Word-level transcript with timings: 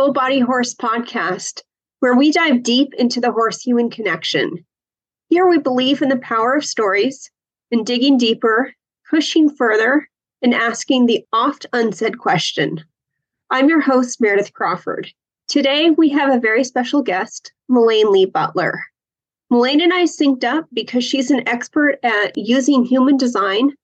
Soul 0.00 0.14
Body 0.14 0.40
Horse 0.40 0.74
podcast, 0.74 1.60
where 1.98 2.14
we 2.14 2.32
dive 2.32 2.62
deep 2.62 2.94
into 2.94 3.20
the 3.20 3.32
horse 3.32 3.60
human 3.60 3.90
connection. 3.90 4.64
Here 5.28 5.46
we 5.46 5.58
believe 5.58 6.00
in 6.00 6.08
the 6.08 6.16
power 6.16 6.54
of 6.54 6.64
stories 6.64 7.30
and 7.70 7.84
digging 7.84 8.16
deeper, 8.16 8.72
pushing 9.10 9.54
further, 9.54 10.08
and 10.40 10.54
asking 10.54 11.04
the 11.04 11.22
oft 11.34 11.66
unsaid 11.74 12.18
question. 12.18 12.82
I'm 13.50 13.68
your 13.68 13.82
host, 13.82 14.22
Meredith 14.22 14.54
Crawford. 14.54 15.12
Today 15.48 15.90
we 15.90 16.08
have 16.08 16.34
a 16.34 16.40
very 16.40 16.64
special 16.64 17.02
guest, 17.02 17.52
Malaine 17.68 18.10
Leah 18.10 18.28
Butler. 18.28 18.82
Malaine 19.50 19.82
and 19.82 19.92
I 19.92 20.04
synced 20.04 20.44
up 20.44 20.66
because 20.72 21.04
she's 21.04 21.30
an 21.30 21.46
expert 21.46 21.98
at 22.02 22.38
using 22.38 22.86
human 22.86 23.18
design 23.18 23.74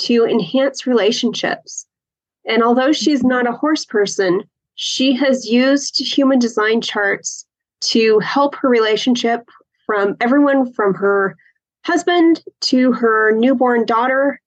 to 0.00 0.26
enhance 0.26 0.86
relationships. 0.86 1.86
And 2.46 2.62
although 2.62 2.92
she's 2.92 3.24
not 3.24 3.48
a 3.48 3.52
horse 3.52 3.86
person, 3.86 4.42
she 4.74 5.14
has 5.14 5.46
used 5.46 5.98
human 5.98 6.38
design 6.38 6.80
charts 6.80 7.46
to 7.80 8.18
help 8.20 8.54
her 8.56 8.68
relationship 8.68 9.48
from 9.86 10.16
everyone 10.20 10.72
from 10.72 10.94
her 10.94 11.36
husband 11.84 12.42
to 12.60 12.92
her 12.92 13.32
newborn 13.32 13.84
daughter 13.84 14.40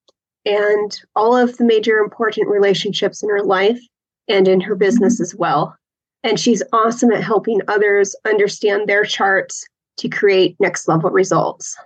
and 0.45 0.99
all 1.15 1.35
of 1.35 1.57
the 1.57 1.65
major 1.65 1.97
important 1.97 2.47
relationships 2.47 3.21
in 3.21 3.29
her 3.29 3.43
life 3.43 3.79
and 4.27 4.47
in 4.47 4.61
her 4.61 4.75
business 4.75 5.19
as 5.19 5.35
well. 5.35 5.75
And 6.23 6.39
she's 6.39 6.63
awesome 6.71 7.11
at 7.11 7.23
helping 7.23 7.61
others 7.67 8.15
understand 8.25 8.87
their 8.87 9.03
charts 9.03 9.67
to 9.97 10.09
create 10.09 10.55
next 10.59 10.87
level 10.87 11.09
results. 11.09 11.77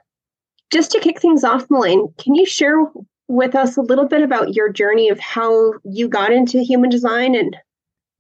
Just 0.72 0.92
to 0.92 1.00
kick 1.00 1.20
things 1.20 1.44
off, 1.44 1.70
Malaine, 1.70 2.14
can 2.18 2.36
you 2.36 2.46
share 2.46 2.86
with 3.28 3.56
us 3.56 3.76
a 3.76 3.82
little 3.82 4.08
bit 4.08 4.22
about 4.22 4.54
your 4.54 4.72
journey 4.72 5.10
of 5.10 5.20
how 5.20 5.74
you 5.84 6.08
got 6.08 6.32
into 6.32 6.64
human 6.64 6.90
design 6.90 7.36
and 7.36 7.56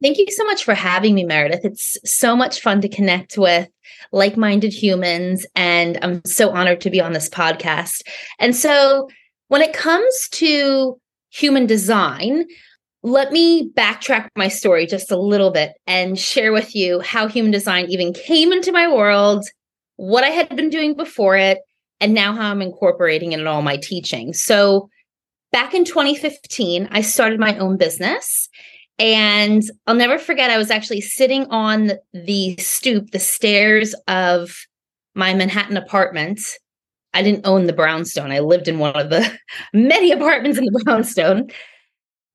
Thank 0.01 0.17
you 0.17 0.25
so 0.29 0.45
much 0.45 0.63
for 0.63 0.73
having 0.73 1.13
me, 1.13 1.25
Meredith. 1.25 1.65
It's 1.65 1.97
so 2.05 2.35
much 2.35 2.61
fun 2.61 2.79
to 2.81 2.89
connect 2.89 3.37
with 3.37 3.67
like 4.11 4.37
minded 4.37 4.73
humans. 4.73 5.45
And 5.55 5.97
I'm 6.01 6.21
so 6.25 6.51
honored 6.51 6.81
to 6.81 6.89
be 6.89 7.01
on 7.01 7.13
this 7.13 7.29
podcast. 7.29 8.01
And 8.39 8.55
so, 8.55 9.09
when 9.49 9.61
it 9.61 9.73
comes 9.73 10.29
to 10.33 10.99
human 11.31 11.65
design, 11.65 12.45
let 13.01 13.31
me 13.31 13.71
backtrack 13.71 14.27
my 14.35 14.47
story 14.47 14.85
just 14.85 15.11
a 15.11 15.17
little 15.17 15.51
bit 15.51 15.73
and 15.87 16.19
share 16.19 16.51
with 16.51 16.75
you 16.75 16.99
how 16.99 17.27
human 17.27 17.51
design 17.51 17.87
even 17.89 18.13
came 18.13 18.51
into 18.51 18.71
my 18.71 18.87
world, 18.87 19.45
what 19.95 20.23
I 20.23 20.29
had 20.29 20.55
been 20.55 20.69
doing 20.69 20.95
before 20.95 21.35
it, 21.35 21.59
and 21.99 22.13
now 22.13 22.33
how 22.33 22.51
I'm 22.51 22.61
incorporating 22.61 23.31
it 23.31 23.39
in 23.39 23.47
all 23.47 23.61
my 23.61 23.77
teaching. 23.77 24.33
So, 24.33 24.89
back 25.51 25.73
in 25.73 25.83
2015, 25.83 26.87
I 26.91 27.01
started 27.01 27.39
my 27.39 27.57
own 27.57 27.77
business 27.77 28.48
and 28.99 29.63
I'll 29.87 29.95
never 29.95 30.19
forget, 30.19 30.49
I 30.49 30.57
was 30.57 30.69
actually 30.69 31.01
sitting 31.01 31.45
on 31.45 31.93
the 32.13 32.57
stoop, 32.57 33.11
the 33.11 33.19
stairs 33.19 33.95
of 34.09 34.55
my 35.15 35.33
Manhattan 35.33 35.77
apartment. 35.77 36.41
I 37.13 37.23
didn't 37.23 37.47
own 37.47 37.65
the 37.65 37.73
brownstone. 37.73 38.31
I 38.31 38.39
lived 38.39 38.67
in 38.67 38.77
one 38.77 38.95
of 38.95 39.09
the 39.09 39.39
many 39.73 40.11
apartments 40.11 40.57
in 40.57 40.65
the 40.65 40.81
brownstone. 40.83 41.49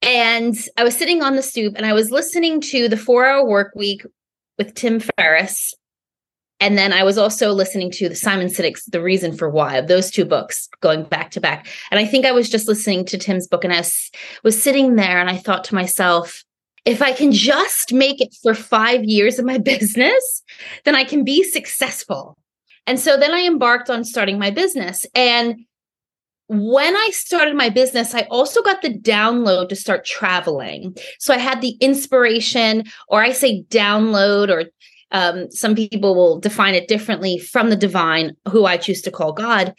And 0.01 0.56
I 0.77 0.84
was 0.84 0.97
sitting 0.97 1.23
on 1.23 1.37
the 1.37 1.43
stoop 1.43 1.75
and 1.77 1.87
I 1.87 1.93
was 1.93 2.11
listening 2.11 2.61
to 2.62 2.89
the 2.89 2.97
four 2.97 3.27
hour 3.27 3.47
work 3.47 3.73
week 3.75 4.05
with 4.59 4.75
Tim 4.75 5.01
Ferriss. 5.01 5.75
And 6.61 6.78
then 6.78 6.93
I 6.93 7.03
was 7.03 7.19
also 7.19 7.53
listening 7.53 7.91
to 7.93 8.09
the 8.09 8.15
Simon 8.15 8.47
Sinek's 8.47 8.84
The 8.87 9.03
Reason 9.03 9.37
for 9.37 9.50
Why 9.50 9.81
those 9.81 10.11
two 10.11 10.25
books 10.25 10.69
going 10.81 11.05
back 11.05 11.31
to 11.33 11.41
back. 11.41 11.67
And 11.91 12.00
I 12.00 12.06
think 12.06 12.25
I 12.25 12.33
was 12.33 12.49
just 12.49 12.69
listening 12.69 13.05
to 13.06 13.19
Tim's 13.19 13.47
book 13.47 13.65
and 13.65 13.72
I 13.72 13.84
was 14.44 14.62
sitting 14.62 14.97
there 14.97 15.21
and 15.21 15.28
I 15.28 15.37
thought 15.37 15.65
to 15.65 15.75
myself, 15.75 16.44
if 16.84 17.00
I 17.00 17.12
can 17.12 17.33
just 17.33 17.93
make 17.93 18.21
it 18.21 18.34
for 18.43 18.55
five 18.55 19.05
years 19.05 19.39
of 19.39 19.45
my 19.45 19.59
business, 19.72 20.43
then 20.84 20.95
I 20.95 21.05
can 21.05 21.25
be 21.25 21.43
successful. 21.43 22.37
And 22.87 23.00
so 23.00 23.17
then 23.17 23.33
I 23.33 23.47
embarked 23.47 23.89
on 23.89 24.05
starting 24.05 24.39
my 24.39 24.50
business. 24.50 25.06
And 25.15 25.65
when 26.49 26.94
I 26.94 27.09
started 27.12 27.56
my 27.56 27.71
business, 27.71 28.15
I 28.15 28.23
also 28.31 28.62
got 28.62 28.83
the 28.83 28.93
download 28.93 29.71
to 29.71 29.77
start 29.77 30.05
traveling. 30.05 30.94
So 31.19 31.33
I 31.33 31.39
had 31.39 31.62
the 31.62 31.77
inspiration, 31.81 32.84
or 33.09 33.23
I 33.23 33.33
say 33.33 33.65
download, 33.71 34.50
or 34.50 34.65
um, 35.11 35.50
some 35.50 35.75
people 35.75 36.15
will 36.15 36.39
define 36.39 36.75
it 36.75 36.89
differently 36.89 37.39
from 37.39 37.71
the 37.71 37.77
divine, 37.77 38.37
who 38.50 38.67
I 38.67 38.77
choose 38.77 39.00
to 39.03 39.11
call 39.11 39.33
God. 39.33 39.75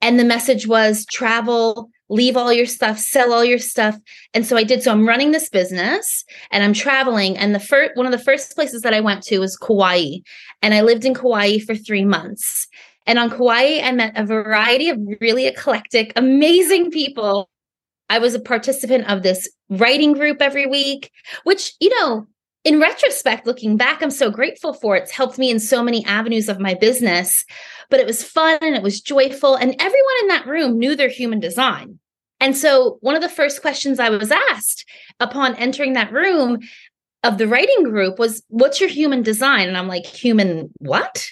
And 0.00 0.20
the 0.20 0.24
message 0.24 0.68
was 0.68 1.04
travel, 1.06 1.90
leave 2.08 2.36
all 2.36 2.52
your 2.52 2.66
stuff, 2.66 2.98
sell 2.98 3.32
all 3.32 3.44
your 3.44 3.58
stuff. 3.58 3.98
And 4.34 4.46
so 4.46 4.56
I 4.56 4.64
did. 4.64 4.82
So 4.82 4.92
I'm 4.92 5.08
running 5.08 5.32
this 5.32 5.48
business 5.48 6.24
and 6.50 6.62
I'm 6.62 6.72
traveling. 6.72 7.36
And 7.36 7.54
the 7.54 7.60
first 7.60 7.96
one 7.96 8.06
of 8.06 8.12
the 8.12 8.18
first 8.18 8.54
places 8.54 8.82
that 8.82 8.94
I 8.94 9.00
went 9.00 9.22
to 9.24 9.38
was 9.38 9.56
Kauai. 9.56 10.18
And 10.62 10.74
I 10.74 10.82
lived 10.82 11.04
in 11.04 11.14
Kauai 11.14 11.58
for 11.58 11.74
three 11.74 12.04
months. 12.04 12.68
And 13.06 13.18
on 13.18 13.30
Kauai, 13.30 13.80
I 13.82 13.92
met 13.92 14.16
a 14.16 14.24
variety 14.24 14.88
of 14.88 14.98
really 15.20 15.46
eclectic, 15.46 16.12
amazing 16.16 16.90
people. 16.90 17.50
I 18.08 18.18
was 18.18 18.34
a 18.34 18.40
participant 18.40 19.10
of 19.10 19.22
this 19.22 19.48
writing 19.70 20.12
group 20.12 20.40
every 20.40 20.66
week, 20.66 21.10
which, 21.44 21.74
you 21.80 21.90
know, 22.00 22.26
in 22.64 22.80
retrospect, 22.80 23.46
looking 23.46 23.76
back, 23.76 24.02
I'm 24.02 24.10
so 24.10 24.30
grateful 24.30 24.72
for. 24.72 24.96
It's 24.96 25.10
helped 25.10 25.38
me 25.38 25.50
in 25.50 25.60
so 25.60 25.82
many 25.82 26.04
avenues 26.06 26.48
of 26.48 26.58
my 26.58 26.74
business, 26.74 27.44
but 27.90 28.00
it 28.00 28.06
was 28.06 28.24
fun 28.24 28.58
and 28.62 28.74
it 28.74 28.82
was 28.82 29.02
joyful. 29.02 29.54
And 29.54 29.76
everyone 29.78 30.14
in 30.22 30.28
that 30.28 30.46
room 30.46 30.78
knew 30.78 30.96
their 30.96 31.10
human 31.10 31.40
design. 31.40 31.98
And 32.40 32.56
so, 32.56 32.98
one 33.00 33.16
of 33.16 33.22
the 33.22 33.28
first 33.28 33.60
questions 33.60 34.00
I 34.00 34.08
was 34.08 34.30
asked 34.30 34.88
upon 35.20 35.54
entering 35.56 35.92
that 35.92 36.12
room 36.12 36.60
of 37.22 37.38
the 37.38 37.46
writing 37.46 37.84
group 37.84 38.18
was, 38.18 38.42
What's 38.48 38.80
your 38.80 38.90
human 38.90 39.22
design? 39.22 39.68
And 39.68 39.76
I'm 39.76 39.88
like, 39.88 40.06
Human 40.06 40.70
what? 40.78 41.28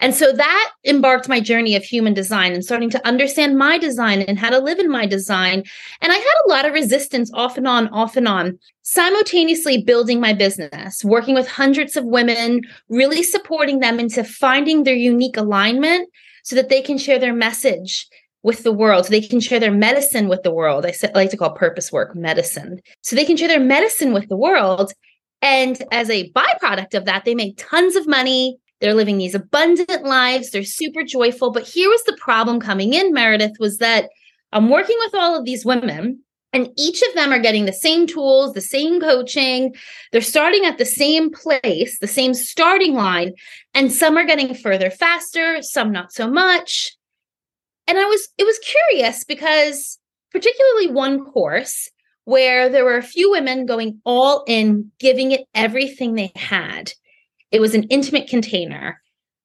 And 0.00 0.14
so 0.14 0.32
that 0.32 0.72
embarked 0.84 1.28
my 1.28 1.40
journey 1.40 1.76
of 1.76 1.84
human 1.84 2.14
design 2.14 2.52
and 2.52 2.64
starting 2.64 2.90
to 2.90 3.06
understand 3.06 3.56
my 3.56 3.78
design 3.78 4.22
and 4.22 4.38
how 4.38 4.50
to 4.50 4.58
live 4.58 4.78
in 4.78 4.90
my 4.90 5.06
design. 5.06 5.64
And 6.00 6.12
I 6.12 6.16
had 6.16 6.34
a 6.44 6.48
lot 6.48 6.66
of 6.66 6.72
resistance 6.72 7.30
off 7.34 7.56
and 7.56 7.66
on, 7.66 7.88
off 7.88 8.16
and 8.16 8.28
on, 8.28 8.58
simultaneously 8.82 9.82
building 9.82 10.20
my 10.20 10.32
business, 10.32 11.04
working 11.04 11.34
with 11.34 11.48
hundreds 11.48 11.96
of 11.96 12.04
women, 12.04 12.62
really 12.88 13.22
supporting 13.22 13.80
them 13.80 13.98
into 14.00 14.24
finding 14.24 14.82
their 14.84 14.94
unique 14.94 15.36
alignment 15.36 16.08
so 16.42 16.56
that 16.56 16.68
they 16.68 16.82
can 16.82 16.98
share 16.98 17.18
their 17.18 17.34
message 17.34 18.06
with 18.44 18.62
the 18.62 18.72
world 18.72 19.06
so 19.06 19.10
they 19.10 19.22
can 19.22 19.40
share 19.40 19.58
their 19.58 19.72
medicine 19.72 20.28
with 20.28 20.42
the 20.42 20.52
world. 20.52 20.84
I, 20.86 20.92
like 21.14 21.30
to 21.30 21.36
call 21.36 21.52
purpose 21.52 21.90
work 21.90 22.14
medicine. 22.14 22.80
So 23.00 23.16
they 23.16 23.24
can 23.24 23.38
share 23.38 23.48
their 23.48 23.58
medicine 23.58 24.12
with 24.12 24.28
the 24.28 24.36
world. 24.36 24.92
And 25.40 25.82
as 25.90 26.10
a 26.10 26.30
byproduct 26.32 26.94
of 26.94 27.06
that, 27.06 27.24
they 27.24 27.34
make 27.34 27.56
tons 27.56 27.96
of 27.96 28.06
money 28.06 28.58
they're 28.84 28.92
living 28.92 29.16
these 29.16 29.34
abundant 29.34 30.04
lives. 30.04 30.50
They're 30.50 30.62
super 30.62 31.02
joyful. 31.02 31.50
But 31.50 31.62
here 31.62 31.88
was 31.88 32.02
the 32.04 32.18
problem 32.20 32.60
coming 32.60 32.92
in, 32.92 33.14
Meredith, 33.14 33.56
was 33.58 33.78
that 33.78 34.10
I'm 34.52 34.68
working 34.68 34.96
with 34.98 35.14
all 35.14 35.38
of 35.38 35.46
these 35.46 35.64
women, 35.64 36.20
and 36.52 36.68
each 36.76 37.00
of 37.00 37.14
them 37.14 37.32
are 37.32 37.38
getting 37.38 37.64
the 37.64 37.72
same 37.72 38.06
tools, 38.06 38.52
the 38.52 38.60
same 38.60 39.00
coaching. 39.00 39.74
They're 40.12 40.20
starting 40.20 40.66
at 40.66 40.76
the 40.76 40.84
same 40.84 41.30
place, 41.30 41.98
the 41.98 42.06
same 42.06 42.34
starting 42.34 42.92
line. 42.92 43.32
And 43.72 43.90
some 43.90 44.18
are 44.18 44.26
getting 44.26 44.54
further 44.54 44.90
faster, 44.90 45.62
some 45.62 45.90
not 45.90 46.12
so 46.12 46.28
much. 46.28 46.94
And 47.86 47.96
I 47.96 48.04
was, 48.04 48.28
it 48.36 48.44
was 48.44 48.58
curious 48.58 49.24
because, 49.24 49.98
particularly 50.30 50.88
one 50.88 51.24
course, 51.24 51.90
where 52.24 52.68
there 52.68 52.84
were 52.84 52.98
a 52.98 53.02
few 53.02 53.30
women 53.30 53.64
going 53.64 54.02
all 54.04 54.44
in, 54.46 54.92
giving 54.98 55.32
it 55.32 55.46
everything 55.54 56.16
they 56.16 56.32
had. 56.36 56.92
It 57.54 57.60
was 57.60 57.74
an 57.74 57.84
intimate 57.84 58.28
container. 58.28 59.00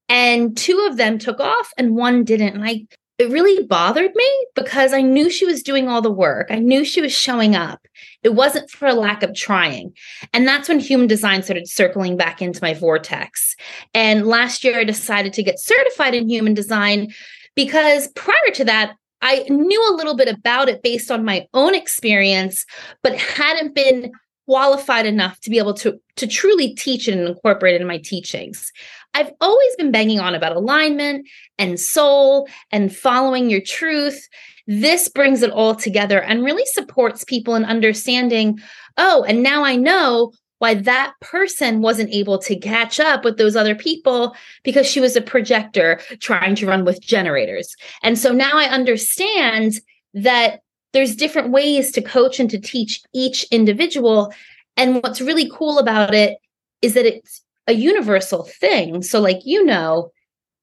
And 0.10 0.58
two 0.58 0.88
of 0.90 0.98
them 0.98 1.20
took 1.20 1.40
off 1.40 1.72
and 1.78 1.96
one 1.96 2.24
didn't. 2.24 2.56
And 2.56 2.66
I 2.66 2.88
it 3.20 3.30
really 3.30 3.66
bothered 3.66 4.16
me 4.16 4.48
because 4.56 4.94
I 4.94 5.02
knew 5.02 5.30
she 5.30 5.46
was 5.46 5.62
doing 5.62 5.90
all 5.90 6.02
the 6.02 6.10
work. 6.10 6.48
I 6.50 6.58
knew 6.58 6.86
she 6.86 7.02
was 7.02 7.12
showing 7.12 7.54
up. 7.54 7.86
It 8.24 8.30
wasn't 8.30 8.72
for 8.72 8.88
a 8.88 8.94
lack 8.94 9.24
of 9.24 9.36
trying. 9.36 9.94
And 10.34 10.48
that's 10.48 10.70
when 10.70 10.80
human 10.80 11.08
design 11.08 11.44
started 11.44 11.68
circling 11.68 12.16
back 12.16 12.42
into 12.42 12.64
my 12.64 12.74
vortex. 12.74 13.58
And 13.94 14.26
last 14.26 14.64
year, 14.64 14.80
I 14.80 14.86
decided 14.86 15.34
to 15.34 15.44
get 15.44 15.60
certified 15.60 16.16
in 16.16 16.30
human 16.30 16.54
design 16.54 17.14
because 17.56 18.08
prior 18.16 18.54
to 18.54 18.64
that, 18.64 18.96
I 19.22 19.46
knew 19.50 19.92
a 19.92 19.98
little 19.98 20.16
bit 20.16 20.30
about 20.30 20.70
it 20.70 20.82
based 20.82 21.12
on 21.12 21.26
my 21.26 21.46
own 21.54 21.76
experience, 21.76 22.66
but 23.04 23.18
hadn't 23.18 23.76
been 23.76 24.14
qualified 24.50 25.06
enough 25.06 25.40
to 25.42 25.52
be 25.52 25.60
able 25.60 25.76
to 25.76 26.02
to 26.16 26.26
truly 26.26 26.74
teach 26.74 27.08
it 27.08 27.16
and 27.16 27.28
incorporate 27.28 27.76
it 27.76 27.82
in 27.82 27.88
my 27.88 28.00
teachings. 28.00 28.72
I've 29.14 29.32
always 29.40 29.76
been 29.78 29.92
banging 29.92 30.20
on 30.20 30.34
about 30.34 30.56
alignment 30.56 31.28
and 31.60 31.80
soul 31.80 32.48
and 32.72 32.96
following 32.96 33.52
your 33.52 33.62
truth. 33.62 34.28
This 34.66 35.08
brings 35.08 35.44
it 35.44 35.52
all 35.52 35.76
together 35.76 36.24
and 36.24 36.44
really 36.44 36.66
supports 36.66 37.24
people 37.24 37.54
in 37.54 37.64
understanding, 37.64 38.58
oh, 38.98 39.24
and 39.28 39.44
now 39.44 39.64
I 39.64 39.76
know 39.76 40.32
why 40.58 40.74
that 40.74 41.14
person 41.22 41.82
wasn't 41.84 42.12
able 42.12 42.40
to 42.40 42.56
catch 42.56 43.00
up 43.00 43.24
with 43.24 43.38
those 43.38 43.56
other 43.56 43.76
people 43.76 44.36
because 44.64 44.88
she 44.88 45.00
was 45.00 45.16
a 45.16 45.22
projector 45.22 46.02
trying 46.22 46.56
to 46.56 46.66
run 46.66 46.86
with 46.86 47.02
generators. 47.02 47.76
And 48.02 48.18
so 48.18 48.34
now 48.34 48.54
I 48.54 48.66
understand 48.66 49.80
that 50.16 50.62
there's 50.94 51.16
different 51.16 51.52
ways 51.52 51.92
to 51.92 52.02
coach 52.02 52.40
and 52.40 52.50
to 52.50 52.60
teach 52.60 53.02
each 53.14 53.44
individual 53.52 54.34
And 54.78 54.96
what's 55.04 55.20
really 55.20 55.50
cool 55.54 55.78
about 55.78 56.14
it 56.14 56.38
is 56.82 56.94
that 56.94 57.06
it's 57.06 57.42
a 57.68 57.74
universal 57.74 58.44
thing. 58.44 59.04
So, 59.04 59.20
like 59.20 59.42
you 59.46 59.64
know, 59.66 60.12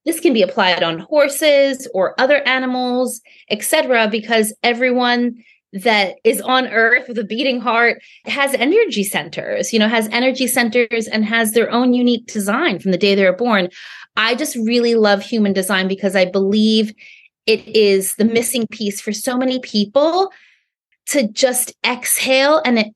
this 0.05 0.19
can 0.19 0.33
be 0.33 0.41
applied 0.41 0.81
on 0.81 0.99
horses 0.99 1.87
or 1.93 2.19
other 2.19 2.41
animals, 2.47 3.21
etc., 3.49 4.07
because 4.09 4.53
everyone 4.63 5.43
that 5.73 6.15
is 6.23 6.41
on 6.41 6.67
earth 6.67 7.07
with 7.07 7.19
a 7.19 7.23
beating 7.23 7.59
heart 7.59 8.01
has 8.25 8.53
energy 8.55 9.03
centers, 9.03 9.73
you 9.73 9.79
know, 9.79 9.89
has 9.89 10.07
energy 10.11 10.47
centers 10.47 11.07
and 11.07 11.25
has 11.25 11.51
their 11.51 11.69
own 11.71 11.93
unique 11.93 12.25
design 12.25 12.79
from 12.79 12.91
the 12.91 12.97
day 12.97 13.13
they're 13.15 13.33
born. 13.33 13.69
I 14.15 14.33
just 14.33 14.55
really 14.55 14.95
love 14.95 15.21
human 15.21 15.53
design 15.53 15.87
because 15.87 16.15
I 16.15 16.25
believe 16.25 16.93
it 17.47 17.67
is 17.67 18.15
the 18.15 18.25
missing 18.25 18.67
piece 18.67 19.01
for 19.01 19.11
so 19.11 19.37
many 19.37 19.59
people 19.59 20.31
to 21.07 21.27
just 21.27 21.73
exhale 21.85 22.61
and 22.65 22.79
it 22.79 22.87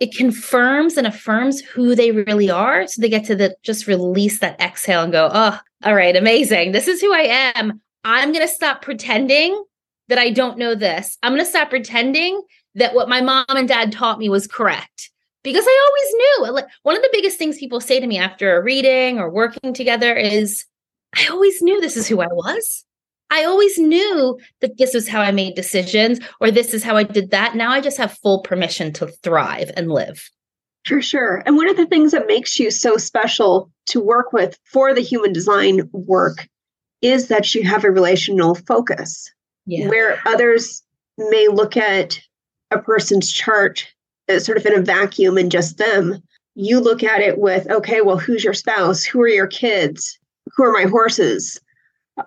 it 0.00 0.16
confirms 0.16 0.96
and 0.96 1.06
affirms 1.06 1.60
who 1.60 1.94
they 1.94 2.10
really 2.10 2.50
are 2.50 2.86
so 2.86 3.02
they 3.02 3.08
get 3.08 3.24
to 3.26 3.36
the, 3.36 3.54
just 3.62 3.86
release 3.86 4.38
that 4.38 4.58
exhale 4.60 5.02
and 5.02 5.12
go 5.12 5.30
oh 5.32 5.58
all 5.84 5.94
right 5.94 6.16
amazing 6.16 6.72
this 6.72 6.88
is 6.88 7.00
who 7.00 7.14
i 7.14 7.52
am 7.54 7.80
i'm 8.04 8.32
going 8.32 8.46
to 8.46 8.52
stop 8.52 8.82
pretending 8.82 9.62
that 10.10 10.18
I 10.18 10.30
don't 10.30 10.58
know 10.58 10.74
this. 10.74 11.16
I'm 11.22 11.32
going 11.32 11.44
to 11.44 11.48
stop 11.50 11.70
pretending 11.70 12.42
that 12.74 12.94
what 12.94 13.08
my 13.08 13.20
mom 13.20 13.46
and 13.48 13.66
dad 13.66 13.92
taught 13.92 14.18
me 14.18 14.28
was 14.28 14.46
correct 14.46 15.10
because 15.42 15.64
I 15.66 15.88
always 15.88 16.14
knew. 16.14 16.66
One 16.82 16.96
of 16.96 17.02
the 17.02 17.08
biggest 17.12 17.38
things 17.38 17.58
people 17.58 17.80
say 17.80 17.98
to 17.98 18.06
me 18.06 18.18
after 18.18 18.56
a 18.56 18.62
reading 18.62 19.18
or 19.18 19.30
working 19.30 19.72
together 19.72 20.14
is, 20.14 20.66
I 21.16 21.28
always 21.30 21.62
knew 21.62 21.80
this 21.80 21.96
is 21.96 22.06
who 22.06 22.20
I 22.20 22.26
was. 22.26 22.84
I 23.30 23.44
always 23.44 23.78
knew 23.78 24.38
that 24.60 24.76
this 24.76 24.94
is 24.94 25.08
how 25.08 25.20
I 25.20 25.30
made 25.30 25.54
decisions 25.54 26.20
or 26.40 26.50
this 26.50 26.74
is 26.74 26.82
how 26.82 26.96
I 26.96 27.04
did 27.04 27.30
that. 27.30 27.54
Now 27.54 27.70
I 27.70 27.80
just 27.80 27.98
have 27.98 28.18
full 28.18 28.40
permission 28.42 28.92
to 28.94 29.06
thrive 29.22 29.70
and 29.76 29.90
live. 29.90 30.28
For 30.84 31.00
sure. 31.02 31.42
And 31.46 31.56
one 31.56 31.68
of 31.68 31.76
the 31.76 31.86
things 31.86 32.12
that 32.12 32.26
makes 32.26 32.58
you 32.58 32.70
so 32.70 32.96
special 32.96 33.70
to 33.86 34.00
work 34.00 34.32
with 34.32 34.58
for 34.64 34.94
the 34.94 35.02
human 35.02 35.32
design 35.32 35.88
work 35.92 36.48
is 37.02 37.28
that 37.28 37.54
you 37.54 37.62
have 37.64 37.84
a 37.84 37.90
relational 37.90 38.54
focus 38.54 39.30
yeah. 39.66 39.88
where 39.88 40.20
others 40.26 40.82
may 41.18 41.48
look 41.48 41.76
at 41.76 42.20
a 42.70 42.78
person's 42.78 43.30
chart 43.30 43.86
uh, 44.28 44.38
sort 44.38 44.58
of 44.58 44.66
in 44.66 44.78
a 44.78 44.82
vacuum 44.82 45.36
and 45.36 45.52
just 45.52 45.78
them. 45.78 46.22
You 46.54 46.80
look 46.80 47.02
at 47.02 47.20
it 47.20 47.38
with, 47.38 47.70
okay, 47.70 48.00
well, 48.00 48.18
who's 48.18 48.44
your 48.44 48.54
spouse? 48.54 49.04
Who 49.04 49.20
are 49.20 49.28
your 49.28 49.46
kids? 49.46 50.18
Who 50.56 50.64
are 50.64 50.72
my 50.72 50.84
horses? 50.84 51.60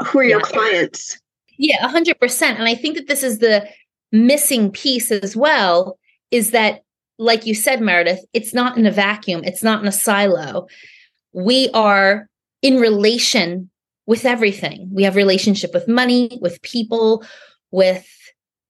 Who 0.05 0.19
are 0.19 0.23
yeah. 0.23 0.29
your 0.29 0.41
clients? 0.41 1.19
Yeah, 1.57 1.87
100%. 1.87 2.41
And 2.41 2.63
I 2.63 2.75
think 2.75 2.95
that 2.97 3.07
this 3.07 3.23
is 3.23 3.39
the 3.39 3.67
missing 4.11 4.71
piece 4.71 5.11
as 5.11 5.35
well 5.35 5.97
is 6.31 6.51
that, 6.51 6.81
like 7.17 7.45
you 7.45 7.55
said, 7.55 7.81
Meredith, 7.81 8.25
it's 8.33 8.53
not 8.53 8.77
in 8.77 8.85
a 8.85 8.91
vacuum, 8.91 9.43
it's 9.43 9.63
not 9.63 9.81
in 9.81 9.87
a 9.87 9.91
silo. 9.91 10.67
We 11.33 11.69
are 11.73 12.27
in 12.61 12.77
relation 12.77 13.69
with 14.05 14.25
everything. 14.25 14.89
We 14.91 15.03
have 15.03 15.15
relationship 15.15 15.73
with 15.73 15.87
money, 15.87 16.37
with 16.41 16.61
people, 16.61 17.23
with 17.71 18.07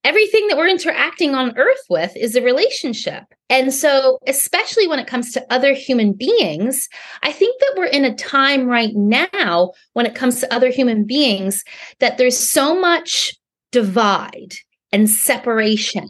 everything 0.04 0.46
that 0.48 0.56
we're 0.56 0.68
interacting 0.68 1.34
on 1.34 1.56
earth 1.56 1.84
with 1.88 2.16
is 2.16 2.36
a 2.36 2.42
relationship. 2.42 3.24
And 3.50 3.72
so, 3.72 4.18
especially 4.26 4.86
when 4.86 4.98
it 4.98 5.06
comes 5.06 5.32
to 5.32 5.52
other 5.52 5.74
human 5.74 6.12
beings, 6.12 6.88
I 7.22 7.32
think 7.32 7.58
that 7.60 7.74
we're 7.76 7.86
in 7.86 8.04
a 8.04 8.14
time 8.14 8.66
right 8.66 8.94
now 8.94 9.72
when 9.94 10.06
it 10.06 10.14
comes 10.14 10.40
to 10.40 10.54
other 10.54 10.70
human 10.70 11.04
beings 11.04 11.64
that 12.00 12.18
there's 12.18 12.38
so 12.38 12.78
much 12.78 13.34
divide 13.72 14.54
and 14.92 15.10
separation 15.10 16.08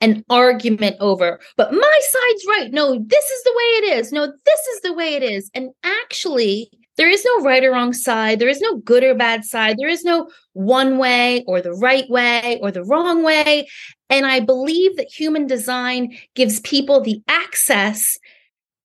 and 0.00 0.22
argument 0.28 0.96
over, 1.00 1.40
but 1.56 1.72
my 1.72 2.00
side's 2.02 2.44
right. 2.48 2.70
No, 2.70 3.02
this 3.06 3.24
is 3.24 3.42
the 3.44 3.52
way 3.52 3.62
it 3.62 3.98
is. 3.98 4.12
No, 4.12 4.26
this 4.26 4.66
is 4.74 4.80
the 4.82 4.92
way 4.92 5.14
it 5.14 5.22
is. 5.22 5.50
And 5.54 5.70
actually, 5.84 6.70
there 6.96 7.10
is 7.10 7.24
no 7.24 7.44
right 7.44 7.64
or 7.64 7.72
wrong 7.72 7.92
side. 7.92 8.38
There 8.38 8.48
is 8.48 8.60
no 8.60 8.78
good 8.78 9.04
or 9.04 9.14
bad 9.14 9.44
side. 9.44 9.76
There 9.78 9.88
is 9.88 10.04
no 10.04 10.30
one 10.52 10.98
way 10.98 11.44
or 11.46 11.60
the 11.60 11.72
right 11.72 12.08
way 12.08 12.58
or 12.62 12.70
the 12.70 12.84
wrong 12.84 13.22
way. 13.22 13.68
And 14.08 14.26
I 14.26 14.40
believe 14.40 14.96
that 14.96 15.12
human 15.12 15.46
design 15.46 16.16
gives 16.34 16.60
people 16.60 17.00
the 17.00 17.22
access 17.28 18.18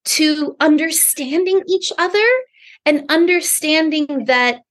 to 0.03 0.55
understanding 0.59 1.61
each 1.67 1.91
other 1.97 2.27
and 2.85 3.05
understanding 3.09 4.25
that 4.25 4.61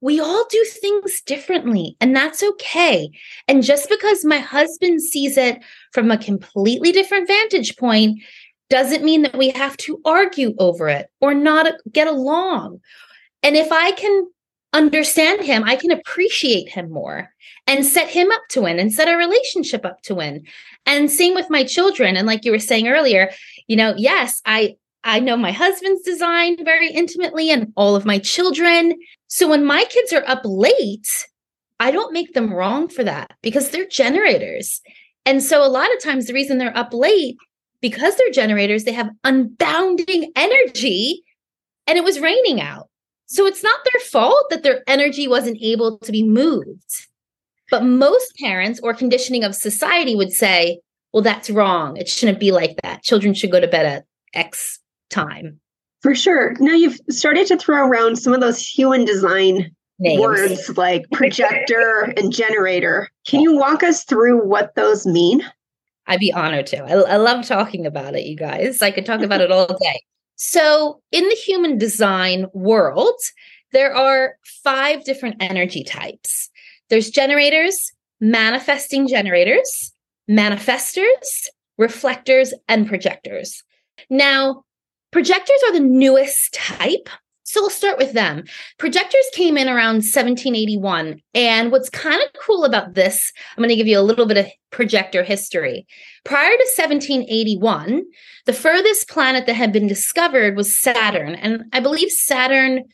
we 0.00 0.20
all 0.20 0.46
do 0.48 0.64
things 0.64 1.20
differently, 1.22 1.96
and 2.00 2.14
that's 2.14 2.42
okay. 2.42 3.10
And 3.48 3.64
just 3.64 3.88
because 3.88 4.24
my 4.24 4.38
husband 4.38 5.02
sees 5.02 5.36
it 5.36 5.62
from 5.92 6.10
a 6.10 6.18
completely 6.18 6.92
different 6.92 7.26
vantage 7.26 7.76
point 7.76 8.20
doesn't 8.70 9.04
mean 9.04 9.22
that 9.22 9.36
we 9.36 9.50
have 9.50 9.76
to 9.78 10.00
argue 10.04 10.54
over 10.58 10.88
it 10.88 11.10
or 11.20 11.34
not 11.34 11.72
get 11.92 12.06
along. 12.06 12.80
And 13.42 13.56
if 13.56 13.72
I 13.72 13.92
can 13.92 14.28
understand 14.72 15.42
him, 15.42 15.64
I 15.64 15.76
can 15.76 15.90
appreciate 15.90 16.68
him 16.68 16.90
more 16.90 17.30
and 17.66 17.84
set 17.84 18.08
him 18.08 18.30
up 18.30 18.42
to 18.50 18.62
win 18.62 18.78
and 18.78 18.92
set 18.92 19.08
our 19.08 19.16
relationship 19.16 19.84
up 19.84 20.02
to 20.02 20.14
win. 20.14 20.44
And 20.86 21.10
same 21.10 21.34
with 21.34 21.50
my 21.50 21.64
children. 21.64 22.16
And 22.16 22.26
like 22.26 22.44
you 22.44 22.50
were 22.50 22.58
saying 22.58 22.88
earlier, 22.88 23.30
you 23.66 23.76
know, 23.76 23.94
yes, 23.96 24.42
I 24.44 24.76
I 25.04 25.20
know 25.20 25.36
my 25.36 25.52
husband's 25.52 26.02
design 26.02 26.62
very 26.64 26.90
intimately 26.90 27.50
and 27.50 27.72
all 27.76 27.94
of 27.94 28.04
my 28.04 28.18
children. 28.18 28.94
So 29.28 29.48
when 29.48 29.64
my 29.64 29.84
kids 29.84 30.12
are 30.12 30.24
up 30.26 30.42
late, 30.44 31.26
I 31.80 31.92
don't 31.92 32.12
make 32.12 32.34
them 32.34 32.52
wrong 32.52 32.88
for 32.88 33.04
that 33.04 33.32
because 33.40 33.70
they're 33.70 33.86
generators. 33.86 34.82
And 35.24 35.42
so 35.42 35.64
a 35.64 35.68
lot 35.68 35.94
of 35.94 36.02
times 36.02 36.26
the 36.26 36.34
reason 36.34 36.58
they're 36.58 36.76
up 36.76 36.92
late 36.92 37.36
because 37.80 38.16
they're 38.16 38.30
generators, 38.30 38.84
they 38.84 38.92
have 38.92 39.10
unbounding 39.24 40.28
energy 40.36 41.22
and 41.86 41.96
it 41.96 42.04
was 42.04 42.20
raining 42.20 42.60
out. 42.60 42.88
So 43.26 43.46
it's 43.46 43.62
not 43.62 43.80
their 43.84 44.00
fault 44.00 44.46
that 44.50 44.62
their 44.62 44.82
energy 44.86 45.28
wasn't 45.28 45.58
able 45.60 45.98
to 45.98 46.12
be 46.12 46.22
moved. 46.22 47.06
But 47.70 47.84
most 47.84 48.36
parents 48.36 48.80
or 48.82 48.94
conditioning 48.94 49.44
of 49.44 49.54
society 49.54 50.16
would 50.16 50.32
say, 50.32 50.80
well, 51.12 51.22
that's 51.22 51.50
wrong. 51.50 51.96
It 51.96 52.08
shouldn't 52.08 52.40
be 52.40 52.52
like 52.52 52.76
that. 52.82 53.02
Children 53.02 53.34
should 53.34 53.50
go 53.50 53.60
to 53.60 53.68
bed 53.68 53.86
at 53.86 54.04
X 54.34 54.78
time. 55.10 55.60
For 56.00 56.14
sure. 56.14 56.54
Now 56.60 56.74
you've 56.74 56.98
started 57.10 57.46
to 57.48 57.56
throw 57.56 57.86
around 57.86 58.16
some 58.16 58.32
of 58.32 58.40
those 58.40 58.64
human 58.64 59.04
design 59.04 59.74
Names. 59.98 60.20
words 60.20 60.76
like 60.78 61.04
projector 61.12 62.14
and 62.16 62.32
generator. 62.32 63.08
Can 63.26 63.40
you 63.40 63.56
walk 63.56 63.82
us 63.82 64.04
through 64.04 64.46
what 64.46 64.74
those 64.76 65.06
mean? 65.06 65.42
I'd 66.08 66.20
be 66.20 66.32
honored 66.32 66.66
to. 66.68 66.78
I, 66.78 67.12
I 67.12 67.16
love 67.16 67.46
talking 67.46 67.86
about 67.86 68.16
it, 68.16 68.26
you 68.26 68.36
guys. 68.36 68.82
I 68.82 68.90
could 68.90 69.06
talk 69.06 69.20
about 69.20 69.40
it 69.40 69.52
all 69.52 69.66
day. 69.66 70.02
So, 70.36 71.00
in 71.12 71.28
the 71.28 71.34
human 71.34 71.78
design 71.78 72.46
world, 72.52 73.18
there 73.72 73.94
are 73.94 74.36
five 74.64 75.04
different 75.04 75.36
energy 75.40 75.84
types 75.84 76.50
there's 76.88 77.10
generators, 77.10 77.92
manifesting 78.20 79.08
generators, 79.08 79.92
manifestors, 80.28 81.46
reflectors, 81.76 82.52
and 82.68 82.88
projectors. 82.88 83.62
Now, 84.10 84.64
projectors 85.10 85.58
are 85.66 85.72
the 85.72 85.80
newest 85.80 86.54
type. 86.54 87.08
So 87.48 87.62
we'll 87.62 87.70
start 87.70 87.96
with 87.96 88.12
them. 88.12 88.44
Projectors 88.78 89.24
came 89.32 89.56
in 89.56 89.68
around 89.68 90.04
1781. 90.04 91.22
And 91.32 91.72
what's 91.72 91.88
kind 91.88 92.20
of 92.20 92.28
cool 92.38 92.66
about 92.66 92.92
this, 92.92 93.32
I'm 93.56 93.62
going 93.62 93.70
to 93.70 93.74
give 93.74 93.86
you 93.86 93.98
a 93.98 94.02
little 94.02 94.26
bit 94.26 94.36
of 94.36 94.46
projector 94.70 95.22
history. 95.22 95.86
Prior 96.26 96.50
to 96.50 96.68
1781, 96.76 98.04
the 98.44 98.52
furthest 98.52 99.08
planet 99.08 99.46
that 99.46 99.54
had 99.54 99.72
been 99.72 99.86
discovered 99.86 100.58
was 100.58 100.78
Saturn. 100.78 101.36
And 101.36 101.64
I 101.72 101.80
believe 101.80 102.10
Saturn 102.10 102.84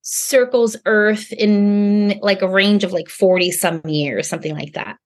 circles 0.00 0.76
Earth 0.84 1.32
in 1.34 2.18
like 2.22 2.42
a 2.42 2.48
range 2.48 2.82
of 2.82 2.92
like 2.92 3.08
40 3.08 3.52
some 3.52 3.82
years, 3.86 4.28
something 4.28 4.56
like 4.56 4.72
that. 4.72 4.96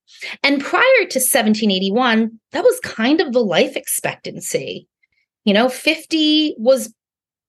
And 0.42 0.64
prior 0.64 0.80
to 0.82 1.18
1781, 1.18 2.40
that 2.52 2.64
was 2.64 2.80
kind 2.80 3.20
of 3.20 3.34
the 3.34 3.44
life 3.44 3.76
expectancy. 3.76 4.88
You 5.44 5.52
know, 5.52 5.68
50 5.68 6.54
was 6.56 6.94